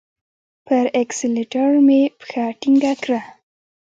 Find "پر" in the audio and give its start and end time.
0.65-0.85